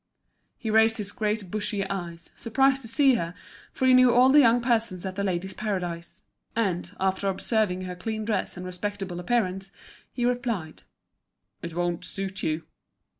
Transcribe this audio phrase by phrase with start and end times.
[0.57, 3.35] He raised his great bushy eyes, surprised to see her,
[3.71, 6.23] for he knew all the young persons at The Ladies' Paradise.
[6.55, 9.71] And, after observing her clean dress and respectable appearance,
[10.11, 10.81] he replied:
[11.61, 12.63] "It won't suit you."